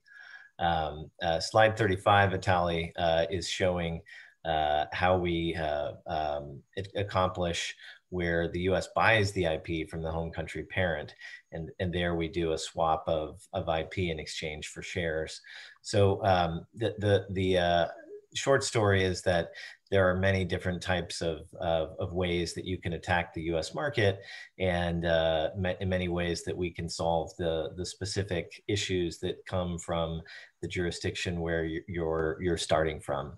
Um, 0.60 1.10
slide 1.40 1.78
35, 1.78 2.32
Vitaly, 2.32 2.92
is 3.30 3.50
showing 3.50 4.02
how 4.46 5.18
we 5.18 5.56
uh, 5.56 5.92
um, 6.08 6.62
accomplish 6.96 7.76
where 8.10 8.48
the 8.48 8.62
US 8.62 8.88
buys 8.96 9.32
the 9.32 9.46
IP 9.46 9.90
from 9.90 10.02
the 10.02 10.12
home 10.12 10.32
country 10.32 10.64
parent. 10.64 11.14
And, 11.52 11.70
and 11.80 11.94
there 11.94 12.16
we 12.16 12.28
do 12.28 12.54
a 12.54 12.58
swap 12.58 13.04
of, 13.08 13.42
of 13.54 13.70
IP 13.70 14.00
in 14.00 14.20
exchange 14.20 14.68
for 14.68 14.82
shares. 14.82 15.42
So 15.82 16.24
um, 16.26 16.66
the, 16.74 16.96
the, 16.98 17.26
the 17.30 17.58
uh, 17.58 17.88
short 18.34 18.64
story 18.64 19.04
is 19.04 19.22
that 19.24 19.52
there 19.92 20.08
are 20.10 20.16
many 20.16 20.46
different 20.46 20.82
types 20.82 21.22
of, 21.22 21.42
of, 21.60 21.96
of, 22.00 22.14
ways 22.14 22.54
that 22.54 22.66
you 22.66 22.78
can 22.78 22.94
attack 22.94 23.34
the 23.34 23.42
US 23.54 23.74
market 23.74 24.20
and 24.60 25.06
uh, 25.06 25.50
in 25.80 25.90
many 25.90 26.08
ways 26.08 26.44
that 26.44 26.56
we 26.56 26.70
can 26.70 26.88
solve 26.88 27.32
the, 27.38 27.70
the 27.76 27.86
specific 27.86 28.62
issues 28.68 29.20
that 29.20 29.46
come 29.46 29.80
from 29.80 30.22
the 30.62 30.68
jurisdiction 30.68 31.40
where 31.40 31.66
you're, 31.88 32.38
you're 32.42 32.58
starting 32.58 33.00
from. 33.00 33.34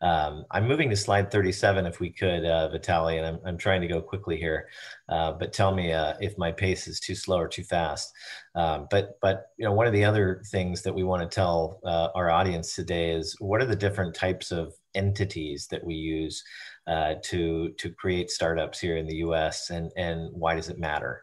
Um, 0.00 0.44
I'm 0.50 0.66
moving 0.66 0.88
to 0.90 0.96
slide 0.96 1.30
37 1.30 1.86
if 1.86 2.00
we 2.00 2.10
could, 2.10 2.44
uh, 2.44 2.70
Vitaly, 2.72 3.18
and 3.18 3.26
I'm, 3.26 3.38
I'm 3.44 3.58
trying 3.58 3.82
to 3.82 3.86
go 3.86 4.00
quickly 4.00 4.38
here, 4.38 4.68
uh, 5.08 5.32
but 5.32 5.52
tell 5.52 5.74
me 5.74 5.92
uh, 5.92 6.14
if 6.20 6.36
my 6.38 6.50
pace 6.50 6.88
is 6.88 6.98
too 6.98 7.14
slow 7.14 7.38
or 7.38 7.48
too 7.48 7.62
fast. 7.62 8.12
Um, 8.54 8.88
but, 8.90 9.18
but 9.20 9.48
you 9.58 9.66
know, 9.66 9.72
one 9.72 9.86
of 9.86 9.92
the 9.92 10.04
other 10.04 10.42
things 10.50 10.82
that 10.82 10.94
we 10.94 11.04
want 11.04 11.22
to 11.22 11.32
tell 11.32 11.80
uh, 11.84 12.08
our 12.14 12.30
audience 12.30 12.74
today 12.74 13.10
is 13.10 13.36
what 13.38 13.60
are 13.60 13.66
the 13.66 13.76
different 13.76 14.14
types 14.14 14.50
of 14.50 14.74
entities 14.94 15.66
that 15.70 15.84
we 15.84 15.94
use 15.94 16.42
uh, 16.86 17.14
to, 17.22 17.70
to 17.78 17.90
create 17.90 18.30
startups 18.30 18.80
here 18.80 18.96
in 18.96 19.06
the 19.06 19.16
US 19.16 19.70
and, 19.70 19.90
and 19.96 20.30
why 20.32 20.54
does 20.54 20.68
it 20.68 20.78
matter? 20.78 21.22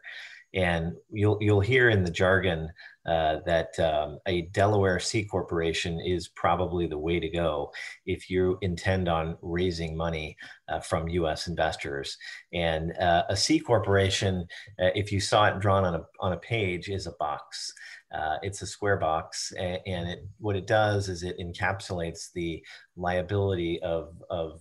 And 0.52 0.94
you'll, 1.12 1.38
you'll 1.40 1.60
hear 1.60 1.90
in 1.90 2.02
the 2.02 2.10
jargon 2.10 2.70
uh, 3.06 3.36
that 3.46 3.78
um, 3.78 4.18
a 4.26 4.42
Delaware 4.52 4.98
C 4.98 5.24
corporation 5.24 6.00
is 6.00 6.28
probably 6.28 6.86
the 6.86 6.98
way 6.98 7.18
to 7.18 7.28
go 7.28 7.72
if 8.04 8.28
you 8.28 8.58
intend 8.60 9.08
on 9.08 9.38
raising 9.42 9.96
money 9.96 10.36
uh, 10.68 10.80
from 10.80 11.08
US 11.08 11.46
investors. 11.46 12.16
And 12.52 12.96
uh, 12.98 13.24
a 13.28 13.36
C 13.36 13.58
corporation, 13.58 14.46
uh, 14.80 14.90
if 14.94 15.12
you 15.12 15.20
saw 15.20 15.46
it 15.46 15.60
drawn 15.60 15.84
on 15.84 15.94
a, 15.94 16.02
on 16.20 16.32
a 16.32 16.38
page, 16.38 16.88
is 16.88 17.06
a 17.06 17.12
box. 17.12 17.72
Uh, 18.12 18.38
it's 18.42 18.62
a 18.62 18.66
square 18.66 18.96
box, 18.96 19.52
and, 19.58 20.08
it, 20.08 20.26
what 20.38 20.56
it 20.56 20.66
does 20.66 21.08
is 21.08 21.22
it 21.22 21.38
encapsulates 21.38 22.32
the 22.34 22.62
liability 22.96 23.80
of, 23.82 24.14
of 24.30 24.60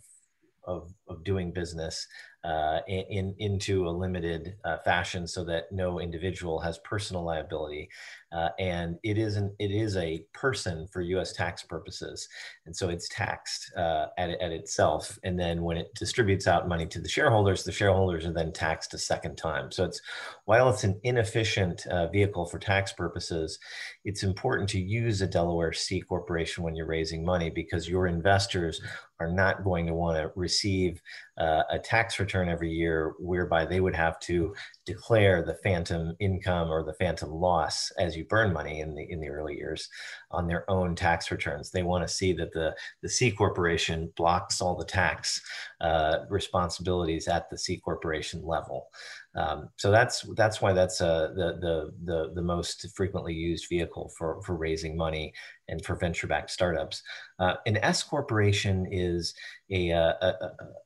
of, 0.70 0.94
of 1.08 1.24
doing 1.24 1.52
business 1.52 2.06
uh, 2.44 2.80
in, 2.88 3.36
into 3.40 3.88
a 3.88 3.90
limited 3.90 4.56
uh, 4.64 4.78
fashion 4.78 5.28
so 5.28 5.44
that 5.44 5.72
no 5.72 6.00
individual 6.00 6.60
has 6.60 6.78
personal 6.80 7.24
liability. 7.24 7.90
Uh, 8.32 8.50
and 8.60 8.98
it 9.04 9.18
is, 9.18 9.36
an, 9.38 9.54
it 9.60 9.72
is 9.72 9.96
a 9.98 10.24
person 10.34 10.88
for 10.92 11.02
US 11.02 11.34
tax 11.34 11.64
purposes. 11.64 12.28
And 12.66 12.76
so 12.76 12.90
it's 12.90 13.10
taxed 13.10 13.72
uh, 13.76 14.08
at, 14.18 14.30
at 14.30 14.52
itself. 14.52 15.18
And 15.24 15.40
then 15.40 15.64
when 15.64 15.78
it 15.78 15.94
distributes 15.96 16.48
out 16.48 16.68
money 16.68 16.86
to 16.88 17.02
the 17.02 17.10
shareholders, 17.10 17.64
the 17.64 17.72
shareholders 17.72 18.26
are 18.26 18.34
then 18.34 18.54
taxed 18.54 18.94
a 18.94 18.98
second 18.98 19.38
time. 19.38 19.72
So 19.72 19.86
it's, 19.86 20.02
while 20.46 20.70
it's 20.70 20.84
an 20.84 21.00
inefficient 21.04 21.86
uh, 21.88 22.08
vehicle 22.08 22.46
for 22.46 22.60
tax 22.60 22.94
purposes, 22.94 23.60
it's 24.06 24.24
important 24.24 24.70
to 24.70 24.80
use 24.80 25.22
a 25.22 25.28
Delaware 25.28 25.74
C 25.74 26.02
corporation 26.02 26.64
when 26.64 26.76
you're 26.76 26.86
raising 26.86 27.26
money 27.26 27.50
because 27.50 27.90
your 27.90 28.08
investors 28.08 28.82
are 29.20 29.32
not 29.32 29.64
going 29.64 29.86
to 29.86 29.94
want 29.94 30.18
to 30.18 30.32
receive 30.36 31.02
uh, 31.38 31.64
a 31.70 31.80
tax 31.80 32.20
return 32.20 32.50
every 32.50 32.72
year 32.72 33.14
whereby 33.20 33.66
they 33.66 33.82
would 33.82 33.96
have 33.96 34.20
to 34.20 34.56
declare 34.86 35.44
the 35.44 35.56
phantom 35.56 36.16
income 36.20 36.70
or 36.70 36.84
the 36.84 36.94
phantom 36.94 37.32
loss 37.32 37.92
as 38.00 38.16
you 38.20 38.26
burn 38.26 38.54
money 38.54 38.82
in 38.82 38.94
the 38.94 39.10
in 39.10 39.20
the 39.20 39.30
early 39.30 39.56
years 39.58 39.90
on 40.30 40.48
their 40.48 40.70
own 40.70 40.96
tax 40.96 41.32
returns. 41.32 41.72
They 41.72 41.84
want 41.84 42.08
to 42.08 42.14
see 42.14 42.34
that 42.34 42.54
the 42.54 42.76
the 43.02 43.10
C 43.10 43.32
corporation 43.32 44.12
blocks 44.16 44.62
all 44.62 44.76
the 44.76 44.86
tax 44.86 45.42
uh, 45.82 46.20
responsibilities 46.30 47.28
at 47.28 47.50
the 47.50 47.58
C 47.58 47.78
corporation 47.78 48.46
level. 48.46 48.90
Um, 49.36 49.70
so 49.78 49.92
that's 49.92 50.22
that's 50.36 50.62
why 50.62 50.74
that's 50.74 51.02
uh, 51.02 51.30
the, 51.36 51.58
the, 51.62 51.94
the 52.04 52.34
the 52.36 52.42
most 52.42 52.88
frequently 52.96 53.34
used 53.34 53.70
vehicle 53.70 54.12
for 54.18 54.42
for 54.44 54.56
raising 54.56 54.98
money 54.98 55.34
and 55.70 55.84
for 55.86 55.96
venture 55.96 56.28
backed 56.28 56.52
startups. 56.52 57.02
Uh, 57.40 57.56
an 57.66 57.78
S 57.78 58.04
corporation 58.04 58.88
is 58.92 59.34
a, 59.70 59.92
uh, 59.92 60.14
a, 60.22 60.34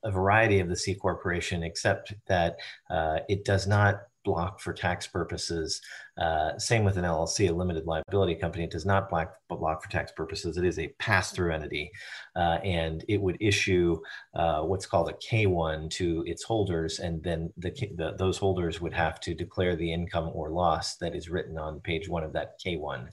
a, 0.03 0.11
variety 0.11 0.59
of 0.59 0.67
the 0.67 0.75
C 0.75 0.93
corporation, 0.93 1.63
except 1.63 2.13
that 2.27 2.57
uh, 2.89 3.19
it 3.29 3.45
does 3.45 3.65
not 3.65 4.01
block 4.23 4.59
for 4.59 4.73
tax 4.73 5.07
purposes. 5.07 5.81
Uh, 6.17 6.57
same 6.57 6.83
with 6.83 6.97
an 6.97 7.03
LLC, 7.03 7.49
a 7.49 7.53
limited 7.53 7.85
liability 7.85 8.35
company. 8.35 8.63
It 8.63 8.71
does 8.71 8.85
not 8.85 9.09
block, 9.09 9.35
block 9.49 9.83
for 9.83 9.89
tax 9.89 10.11
purposes. 10.11 10.57
It 10.57 10.65
is 10.65 10.77
a 10.79 10.89
pass-through 10.99 11.53
entity, 11.53 11.91
uh, 12.35 12.59
and 12.63 13.03
it 13.07 13.21
would 13.21 13.37
issue 13.39 13.99
uh, 14.35 14.61
what's 14.61 14.85
called 14.85 15.09
a 15.09 15.13
K1 15.13 15.89
to 15.91 16.23
its 16.27 16.43
holders, 16.43 16.99
and 16.99 17.23
then 17.23 17.51
the, 17.57 17.71
the, 17.95 18.15
those 18.17 18.37
holders 18.37 18.79
would 18.79 18.93
have 18.93 19.19
to 19.21 19.33
declare 19.33 19.75
the 19.75 19.91
income 19.91 20.29
or 20.33 20.51
loss 20.51 20.97
that 20.97 21.15
is 21.15 21.29
written 21.29 21.57
on 21.57 21.81
page 21.81 22.07
one 22.07 22.23
of 22.23 22.33
that 22.33 22.59
K1. 22.63 23.07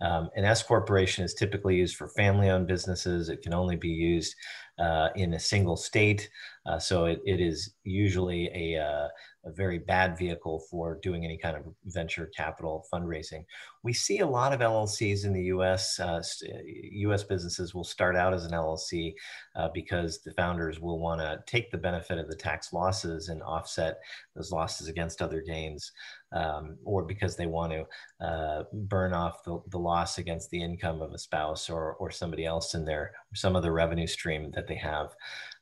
Um, 0.00 0.30
an 0.36 0.44
S 0.44 0.62
corporation 0.62 1.24
is 1.24 1.34
typically 1.34 1.76
used 1.76 1.96
for 1.96 2.08
family-owned 2.10 2.68
businesses. 2.68 3.28
It 3.28 3.42
can 3.42 3.52
only 3.52 3.74
be 3.74 3.88
used 3.88 4.36
uh, 4.78 5.08
in 5.16 5.34
a 5.34 5.40
single 5.40 5.76
state. 5.76 6.30
Uh, 6.66 6.78
so 6.78 7.06
it, 7.06 7.20
it 7.24 7.40
is 7.40 7.74
usually 7.82 8.48
a, 8.54 8.80
uh, 8.80 9.08
a 9.48 9.52
very 9.52 9.78
bad 9.78 10.16
vehicle 10.18 10.60
for 10.70 10.98
doing 11.02 11.24
any 11.24 11.36
kind 11.36 11.56
of 11.56 11.64
venture 11.86 12.30
capital 12.36 12.86
fundraising. 12.92 13.44
We 13.82 13.92
see 13.92 14.20
a 14.20 14.26
lot 14.26 14.52
of 14.52 14.60
LLCs 14.60 15.24
in 15.24 15.32
the 15.32 15.44
US. 15.44 15.98
Uh, 15.98 16.22
US 16.92 17.24
businesses 17.24 17.74
will 17.74 17.84
start 17.84 18.16
out 18.16 18.34
as 18.34 18.44
an 18.44 18.52
LLC 18.52 19.14
uh, 19.56 19.68
because 19.72 20.20
the 20.22 20.32
founders 20.32 20.80
will 20.80 20.98
want 20.98 21.20
to 21.20 21.42
take 21.46 21.70
the 21.70 21.78
benefit 21.78 22.18
of 22.18 22.28
the 22.28 22.36
tax 22.36 22.72
losses 22.72 23.28
and 23.28 23.42
offset 23.42 23.98
those 24.36 24.52
losses 24.52 24.88
against 24.88 25.22
other 25.22 25.40
gains, 25.40 25.92
um, 26.32 26.76
or 26.84 27.02
because 27.02 27.36
they 27.36 27.46
want 27.46 27.72
to 27.72 28.26
uh, 28.26 28.64
burn 28.72 29.12
off 29.12 29.42
the, 29.44 29.60
the 29.70 29.78
loss 29.78 30.18
against 30.18 30.50
the 30.50 30.62
income 30.62 31.00
of 31.00 31.12
a 31.12 31.18
spouse 31.18 31.70
or, 31.70 31.94
or 31.94 32.10
somebody 32.10 32.44
else 32.44 32.74
in 32.74 32.84
their 32.84 33.12
some 33.34 33.56
other 33.56 33.72
revenue 33.72 34.06
stream 34.06 34.50
that 34.54 34.66
they 34.66 34.76
have. 34.76 35.14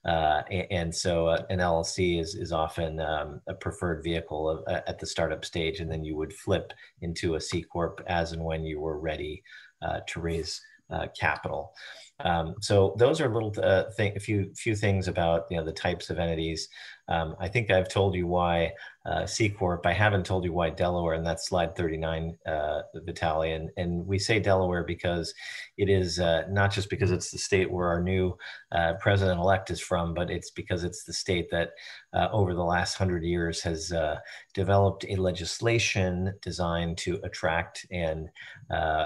Uh, 0.06 0.42
and, 0.50 0.66
and, 0.70 0.94
so 0.94 1.26
uh, 1.26 1.42
an 1.50 1.58
LLC 1.58 2.20
is, 2.20 2.36
is 2.36 2.52
often 2.52 3.00
um, 3.00 3.40
a 3.48 3.54
preferred 3.54 4.04
vehicle 4.04 4.48
of, 4.48 4.64
uh, 4.68 4.80
at 4.86 5.00
the 5.00 5.06
startup 5.06 5.44
stage, 5.44 5.80
and 5.80 5.90
then 5.90 6.04
you 6.04 6.16
would 6.16 6.32
flip 6.32 6.72
into 7.02 7.34
a 7.34 7.40
C 7.40 7.62
Corp 7.62 8.00
as 8.06 8.30
and 8.30 8.44
when 8.44 8.64
you 8.64 8.78
were 8.78 9.00
ready 9.00 9.42
uh, 9.82 10.00
to 10.06 10.20
raise 10.20 10.60
uh, 10.90 11.06
capital. 11.18 11.72
Um, 12.20 12.54
so 12.60 12.94
those 12.98 13.20
are 13.20 13.28
little 13.28 13.52
uh, 13.62 13.90
thing, 13.96 14.12
a 14.16 14.20
few 14.20 14.52
few 14.54 14.74
things 14.74 15.08
about 15.08 15.46
you 15.50 15.56
know 15.56 15.64
the 15.64 15.72
types 15.72 16.08
of 16.08 16.18
entities. 16.18 16.68
Um, 17.08 17.36
I 17.38 17.48
think 17.48 17.70
I've 17.70 17.88
told 17.88 18.14
you 18.14 18.26
why 18.26 18.72
uh, 19.06 19.24
C 19.24 19.48
Corp. 19.48 19.86
I 19.86 19.92
haven't 19.92 20.26
told 20.26 20.44
you 20.44 20.52
why 20.52 20.70
Delaware, 20.70 21.14
and 21.14 21.24
that's 21.24 21.46
slide 21.48 21.76
39, 21.76 22.36
uh, 22.46 22.82
Vitaly. 23.06 23.68
And 23.76 24.06
we 24.06 24.18
say 24.18 24.40
Delaware 24.40 24.82
because 24.82 25.32
it 25.76 25.88
is 25.88 26.18
uh, 26.18 26.42
not 26.50 26.72
just 26.72 26.90
because 26.90 27.12
it's 27.12 27.30
the 27.30 27.38
state 27.38 27.70
where 27.70 27.86
our 27.86 28.02
new 28.02 28.36
uh, 28.72 28.94
president-elect 29.00 29.70
is 29.70 29.80
from, 29.80 30.12
but 30.12 30.30
it's 30.30 30.50
because 30.50 30.82
it's 30.82 31.04
the 31.04 31.12
state 31.12 31.48
that 31.52 31.70
uh, 32.14 32.28
over 32.32 32.52
the 32.52 32.64
last 32.64 32.94
hundred 32.94 33.22
years 33.22 33.62
has 33.62 33.92
uh, 33.92 34.18
developed 34.54 35.04
a 35.08 35.14
legislation 35.16 36.34
designed 36.42 36.98
to 36.98 37.20
attract 37.22 37.86
and 37.92 38.28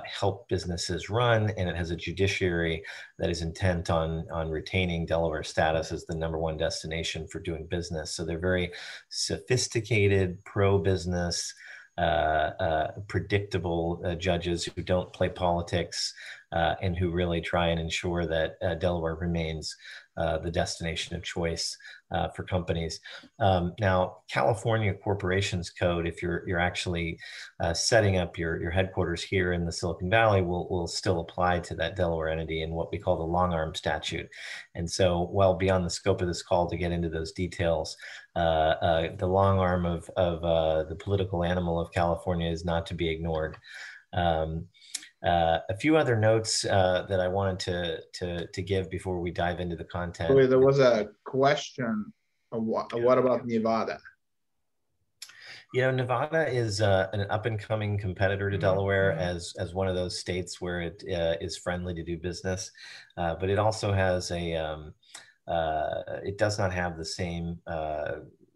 help 0.04 0.48
businesses 0.48 1.10
run, 1.10 1.50
and 1.58 1.68
it 1.68 1.76
has 1.76 1.90
a 1.90 1.96
judiciary 1.96 2.82
that 3.18 3.28
is 3.28 3.42
intent 3.42 3.90
on, 3.90 4.26
on 4.32 4.48
retaining 4.48 5.04
Delaware 5.04 5.42
status 5.42 5.92
as 5.92 6.06
the 6.06 6.14
number 6.14 6.38
one 6.38 6.56
destination 6.56 7.26
for 7.28 7.40
doing 7.40 7.66
business. 7.66 7.89
So 8.14 8.24
they're 8.24 8.38
very 8.38 8.72
sophisticated, 9.08 10.44
pro 10.44 10.78
business, 10.78 11.54
uh, 11.98 12.52
uh, 12.60 12.90
predictable 13.08 14.00
uh, 14.04 14.14
judges 14.14 14.64
who 14.64 14.82
don't 14.82 15.12
play 15.12 15.28
politics, 15.28 16.14
uh, 16.52 16.74
and 16.80 16.96
who 16.96 17.10
really 17.10 17.40
try 17.40 17.68
and 17.68 17.78
ensure 17.78 18.26
that 18.26 18.56
uh, 18.62 18.74
Delaware 18.74 19.16
remains 19.16 19.76
uh, 20.20 20.36
the 20.36 20.50
destination 20.50 21.16
of 21.16 21.22
choice 21.22 21.78
uh, 22.10 22.28
for 22.28 22.42
companies. 22.42 23.00
Um, 23.38 23.72
now, 23.80 24.18
California 24.28 24.92
Corporations 24.92 25.70
Code, 25.70 26.06
if 26.06 26.22
you're 26.22 26.46
you're 26.46 26.60
actually 26.60 27.18
uh, 27.60 27.72
setting 27.72 28.18
up 28.18 28.36
your 28.36 28.60
your 28.60 28.70
headquarters 28.70 29.22
here 29.22 29.54
in 29.54 29.64
the 29.64 29.72
Silicon 29.72 30.10
Valley, 30.10 30.42
will 30.42 30.68
will 30.68 30.86
still 30.86 31.20
apply 31.20 31.60
to 31.60 31.74
that 31.76 31.96
Delaware 31.96 32.28
entity 32.28 32.62
in 32.62 32.72
what 32.72 32.92
we 32.92 32.98
call 32.98 33.16
the 33.16 33.22
long 33.22 33.54
arm 33.54 33.74
statute. 33.74 34.28
And 34.74 34.90
so, 34.90 35.22
while 35.22 35.54
beyond 35.54 35.86
the 35.86 35.90
scope 35.90 36.20
of 36.20 36.28
this 36.28 36.42
call 36.42 36.68
to 36.68 36.76
get 36.76 36.92
into 36.92 37.08
those 37.08 37.32
details, 37.32 37.96
uh, 38.36 38.74
uh, 38.82 39.16
the 39.16 39.26
long 39.26 39.58
arm 39.58 39.86
of 39.86 40.10
of 40.18 40.42
the 40.88 40.96
political 40.96 41.44
animal 41.44 41.80
of 41.80 41.92
California 41.92 42.50
is 42.50 42.64
not 42.66 42.84
to 42.86 42.94
be 42.94 43.08
ignored. 43.08 43.56
Um, 44.12 44.66
uh, 45.24 45.58
a 45.68 45.76
few 45.76 45.96
other 45.96 46.16
notes 46.16 46.64
uh, 46.64 47.04
that 47.08 47.20
I 47.20 47.28
wanted 47.28 47.58
to, 47.60 48.00
to, 48.14 48.46
to 48.46 48.62
give 48.62 48.90
before 48.90 49.20
we 49.20 49.30
dive 49.30 49.60
into 49.60 49.76
the 49.76 49.84
content. 49.84 50.34
Wait, 50.34 50.48
there 50.48 50.58
was 50.58 50.78
a 50.78 51.10
question. 51.24 52.12
What, 52.50 52.92
what 53.00 53.18
about 53.18 53.46
Nevada? 53.46 54.00
You 55.72 55.82
know, 55.82 55.92
Nevada 55.92 56.48
is 56.48 56.80
uh, 56.80 57.08
an 57.12 57.26
up 57.30 57.46
and 57.46 57.58
coming 57.58 57.96
competitor 57.96 58.50
to 58.50 58.56
mm-hmm. 58.56 58.60
Delaware 58.60 59.12
as 59.12 59.54
as 59.56 59.72
one 59.72 59.86
of 59.86 59.94
those 59.94 60.18
states 60.18 60.60
where 60.60 60.80
it 60.80 61.04
uh, 61.08 61.36
is 61.40 61.56
friendly 61.56 61.94
to 61.94 62.02
do 62.02 62.16
business, 62.16 62.72
uh, 63.16 63.36
but 63.36 63.48
it 63.50 63.58
also 63.58 63.92
has 63.92 64.32
a 64.32 64.56
um, 64.56 64.92
uh, 65.46 66.02
it 66.24 66.38
does 66.38 66.58
not 66.58 66.72
have 66.72 66.96
the 66.96 67.04
same 67.04 67.58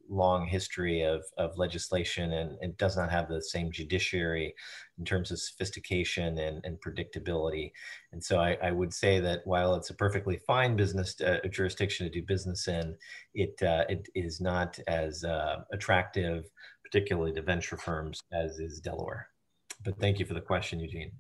long 0.09 0.47
history 0.47 1.03
of, 1.03 1.25
of 1.39 1.57
legislation 1.57 2.33
and, 2.33 2.57
and 2.61 2.77
does 2.77 2.97
not 2.97 3.11
have 3.11 3.29
the 3.29 3.43
same 3.43 3.71
judiciary 3.71 4.55
in 4.99 5.05
terms 5.05 5.31
of 5.31 5.39
sophistication 5.39 6.39
and, 6.39 6.65
and 6.65 6.81
predictability. 6.81 7.73
And 8.13 8.23
so 8.23 8.39
I, 8.39 8.57
I, 8.63 8.71
would 8.71 8.93
say 8.93 9.21
that 9.21 9.41
while 9.45 9.75
it's 9.75 9.91
a 9.91 9.95
perfectly 9.95 10.39
fine 10.47 10.77
business 10.77 11.21
uh, 11.21 11.39
jurisdiction 11.51 12.07
to 12.07 12.13
do 12.13 12.25
business 12.25 12.69
in, 12.69 12.97
it, 13.35 13.61
uh, 13.63 13.85
it 13.89 14.09
is 14.15 14.41
not 14.41 14.79
as 14.87 15.25
uh, 15.25 15.63
attractive, 15.73 16.45
particularly 16.85 17.33
to 17.33 17.43
venture 17.43 17.77
firms, 17.77 18.21
as 18.33 18.59
is 18.59 18.81
Delaware. 18.81 19.29
But 19.85 19.99
thank 20.01 20.19
you 20.19 20.27
for 20.27 20.35
the 20.35 20.41
question, 20.41 20.81
Eugene. 20.81 21.13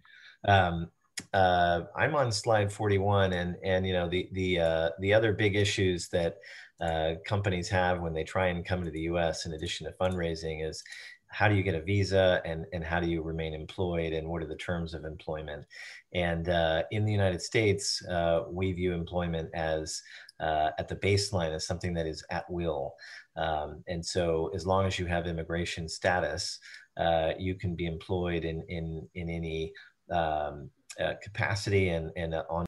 Um, 0.46 0.90
uh, 1.32 1.82
I'm 1.96 2.14
on 2.14 2.32
slide 2.32 2.72
41, 2.72 3.32
and 3.32 3.56
and 3.64 3.86
you 3.86 3.92
know 3.92 4.08
the 4.08 4.28
the 4.32 4.60
uh, 4.60 4.90
the 5.00 5.12
other 5.14 5.32
big 5.32 5.56
issues 5.56 6.08
that 6.08 6.38
uh, 6.80 7.14
companies 7.26 7.68
have 7.68 8.00
when 8.00 8.12
they 8.12 8.24
try 8.24 8.48
and 8.48 8.64
come 8.64 8.84
to 8.84 8.90
the 8.90 9.02
U.S. 9.02 9.46
in 9.46 9.52
addition 9.52 9.86
to 9.86 9.92
fundraising 9.92 10.68
is 10.68 10.82
how 11.34 11.48
do 11.48 11.56
you 11.56 11.64
get 11.64 11.74
a 11.74 11.80
visa 11.80 12.40
and, 12.44 12.64
and 12.72 12.84
how 12.84 13.00
do 13.00 13.08
you 13.08 13.20
remain 13.20 13.54
employed 13.54 14.12
and 14.12 14.28
what 14.28 14.40
are 14.40 14.46
the 14.46 14.54
terms 14.56 14.94
of 14.94 15.04
employment 15.04 15.66
and 16.14 16.48
uh, 16.48 16.84
in 16.92 17.04
the 17.04 17.10
united 17.10 17.42
states 17.42 18.04
uh, 18.06 18.42
we 18.48 18.72
view 18.72 18.92
employment 18.92 19.50
as 19.52 20.00
uh, 20.38 20.70
at 20.78 20.88
the 20.88 20.94
baseline 20.96 21.52
as 21.52 21.66
something 21.66 21.92
that 21.92 22.06
is 22.06 22.24
at 22.30 22.48
will 22.48 22.94
um, 23.36 23.82
and 23.88 24.04
so 24.04 24.48
as 24.54 24.64
long 24.64 24.86
as 24.86 24.96
you 24.96 25.06
have 25.06 25.26
immigration 25.26 25.88
status 25.88 26.60
you 27.36 27.56
can 27.56 27.74
be 27.74 27.86
employed 27.86 28.44
in, 28.44 28.62
in, 28.68 29.08
in 29.16 29.28
any 29.28 29.72
um, 30.12 30.70
Uh, 31.00 31.14
capacity 31.20 31.88
and, 31.88 32.12
and 32.14 32.34
uh, 32.34 32.44
on 32.48 32.62